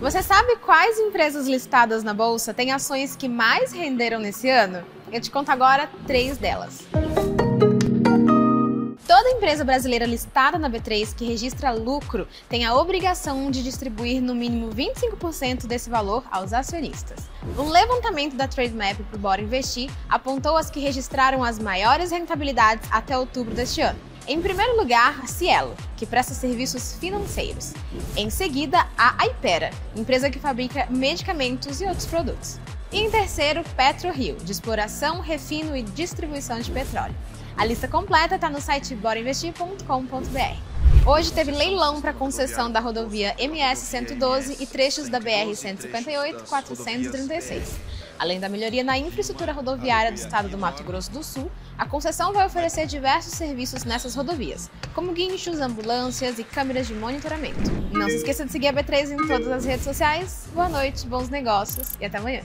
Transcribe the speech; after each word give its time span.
Você 0.00 0.22
sabe 0.22 0.54
quais 0.58 0.96
empresas 0.96 1.48
listadas 1.48 2.04
na 2.04 2.14
bolsa 2.14 2.54
têm 2.54 2.70
ações 2.70 3.16
que 3.16 3.28
mais 3.28 3.72
renderam 3.72 4.20
nesse 4.20 4.48
ano? 4.48 4.84
Eu 5.10 5.20
te 5.20 5.28
conto 5.28 5.50
agora 5.50 5.90
três 6.06 6.38
delas. 6.38 6.86
Toda 9.04 9.30
empresa 9.30 9.64
brasileira 9.64 10.06
listada 10.06 10.56
na 10.56 10.70
B3 10.70 11.12
que 11.16 11.24
registra 11.24 11.72
lucro 11.72 12.28
tem 12.48 12.64
a 12.64 12.76
obrigação 12.76 13.50
de 13.50 13.60
distribuir 13.60 14.22
no 14.22 14.36
mínimo 14.36 14.70
25% 14.70 15.66
desse 15.66 15.90
valor 15.90 16.22
aos 16.30 16.52
acionistas. 16.52 17.28
Um 17.58 17.68
levantamento 17.68 18.36
da 18.36 18.46
Trademap 18.46 18.98
para 19.02 19.16
o 19.16 19.18
Bora 19.18 19.42
Investir 19.42 19.90
apontou 20.08 20.56
as 20.56 20.70
que 20.70 20.78
registraram 20.78 21.42
as 21.42 21.58
maiores 21.58 22.12
rentabilidades 22.12 22.88
até 22.92 23.18
outubro 23.18 23.52
deste 23.52 23.80
ano. 23.80 23.98
Em 24.28 24.42
primeiro 24.42 24.76
lugar, 24.76 25.26
Cielo, 25.26 25.74
que 25.96 26.04
presta 26.04 26.34
serviços 26.34 26.92
financeiros. 26.92 27.72
Em 28.14 28.28
seguida, 28.28 28.86
a 28.98 29.22
Aipera, 29.22 29.70
empresa 29.96 30.28
que 30.28 30.38
fabrica 30.38 30.86
medicamentos 30.90 31.80
e 31.80 31.86
outros 31.86 32.04
produtos. 32.04 32.60
E 32.92 32.98
em 32.98 33.10
terceiro, 33.10 33.64
PetroRio, 33.74 34.36
de 34.36 34.52
exploração, 34.52 35.20
refino 35.20 35.74
e 35.74 35.82
distribuição 35.82 36.60
de 36.60 36.70
petróleo. 36.70 37.14
A 37.56 37.64
lista 37.64 37.88
completa 37.88 38.34
está 38.34 38.50
no 38.50 38.60
site 38.60 38.94
borainvestir.com.br. 38.94 40.67
Hoje 41.06 41.32
teve 41.32 41.50
leilão 41.50 42.00
para 42.00 42.12
concessão 42.12 42.70
da 42.70 42.80
rodovia 42.80 43.34
MS 43.38 43.86
112 43.86 44.62
e 44.62 44.66
trechos 44.66 45.08
da 45.08 45.18
BR 45.18 45.54
158 45.54 46.44
436. 46.44 47.76
Além 48.18 48.40
da 48.40 48.48
melhoria 48.48 48.82
na 48.82 48.98
infraestrutura 48.98 49.52
rodoviária 49.52 50.10
do 50.10 50.16
estado 50.16 50.48
do 50.48 50.58
Mato 50.58 50.82
Grosso 50.82 51.10
do 51.10 51.22
Sul, 51.22 51.50
a 51.78 51.86
concessão 51.86 52.32
vai 52.32 52.46
oferecer 52.46 52.86
diversos 52.86 53.34
serviços 53.34 53.84
nessas 53.84 54.14
rodovias, 54.14 54.68
como 54.94 55.12
guinchos, 55.12 55.60
ambulâncias 55.60 56.38
e 56.38 56.44
câmeras 56.44 56.86
de 56.88 56.94
monitoramento. 56.94 57.70
Não 57.92 58.08
se 58.08 58.16
esqueça 58.16 58.44
de 58.44 58.52
seguir 58.52 58.68
a 58.68 58.72
B3 58.72 59.12
em 59.12 59.28
todas 59.28 59.48
as 59.48 59.64
redes 59.64 59.84
sociais. 59.84 60.48
Boa 60.52 60.68
noite, 60.68 61.06
bons 61.06 61.28
negócios 61.28 61.90
e 62.00 62.04
até 62.04 62.18
amanhã. 62.18 62.42